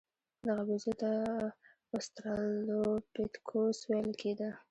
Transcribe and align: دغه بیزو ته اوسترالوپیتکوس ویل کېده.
دغه 0.47 0.63
بیزو 0.67 0.93
ته 1.01 1.11
اوسترالوپیتکوس 1.95 3.77
ویل 3.89 4.11
کېده. 4.21 4.49